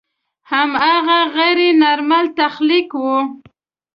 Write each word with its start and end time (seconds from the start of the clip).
هماغه 0.51 1.19
غیر 1.35 1.59
نارمل 1.81 2.25
تخلیق 2.39 2.89
و. 3.03 3.05